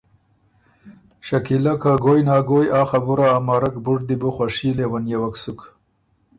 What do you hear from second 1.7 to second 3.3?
که ګویٛ نا ګویٛ آ خبُره